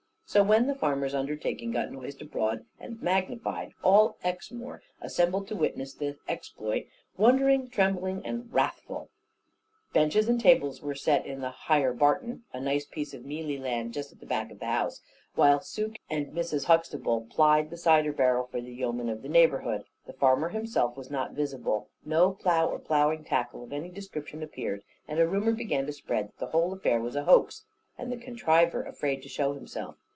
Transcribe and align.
So 0.23 0.43
when 0.45 0.65
the 0.67 0.75
farmer's 0.75 1.13
undertaking 1.13 1.71
got 1.71 1.91
noised 1.91 2.21
abroad 2.21 2.65
and 2.79 3.01
magnified, 3.01 3.73
all 3.83 4.15
Exmoor 4.23 4.81
assembled 5.01 5.49
to 5.49 5.57
witness 5.57 5.93
the 5.93 6.15
exploit, 6.25 6.85
wondering, 7.17 7.67
trembling, 7.69 8.25
and 8.25 8.47
wrathful. 8.49 9.09
Benches 9.91 10.29
and 10.29 10.39
tables 10.39 10.81
were 10.81 10.95
set 10.95 11.25
in 11.25 11.41
the 11.41 11.49
"higher 11.49 11.91
Barton," 11.91 12.45
a 12.53 12.61
nice 12.61 12.85
piece 12.85 13.13
of 13.13 13.25
mealy 13.25 13.57
land, 13.57 13.91
just 13.91 14.13
at 14.13 14.21
the 14.21 14.25
back 14.25 14.49
of 14.51 14.59
the 14.59 14.67
house, 14.67 15.01
while 15.35 15.59
Suke 15.59 15.97
and 16.09 16.27
Mrs. 16.27 16.63
Huxtable 16.63 17.27
plied 17.29 17.69
the 17.69 17.75
cider 17.75 18.13
barrel 18.13 18.45
for 18.45 18.61
the 18.61 18.71
yeomen 18.73 19.09
of 19.09 19.23
the 19.23 19.27
neighbourhood. 19.27 19.83
The 20.05 20.13
farmer 20.13 20.47
himself 20.47 20.95
was 20.95 21.11
not 21.11 21.33
visible 21.33 21.89
no 22.05 22.31
plough 22.31 22.67
or 22.69 22.79
ploughing 22.79 23.25
tackle 23.25 23.65
of 23.65 23.73
any 23.73 23.89
description 23.89 24.41
appeared, 24.43 24.83
and 25.09 25.19
a 25.19 25.27
rumour 25.27 25.51
began 25.51 25.85
to 25.87 25.91
spread 25.91 26.29
that 26.29 26.37
the 26.37 26.51
whole 26.51 26.71
affair 26.71 27.01
was 27.01 27.17
a 27.17 27.25
hoax, 27.25 27.65
and 27.97 28.09
the 28.09 28.15
contriver 28.15 28.81
afraid 28.83 29.21
to 29.23 29.27
show 29.27 29.51
himself. 29.51 29.97